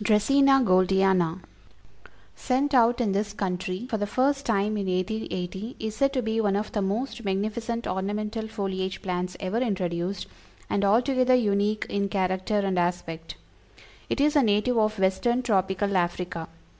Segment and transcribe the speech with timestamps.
[0.04, 1.38] _DRACÆNA GOLDIANA.
[2.34, 6.40] Sent out in this country for the first time in 1880, is said to be
[6.40, 10.26] "one of the most magnificent ornamental foliage plants ever introduced,
[10.68, 13.36] and altogether unique in character and aspect.
[14.10, 16.48] It is a native of Western Tropical Africa.